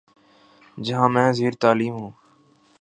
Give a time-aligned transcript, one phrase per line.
[0.77, 2.11] جہاں میں زیرتعلیم ہوں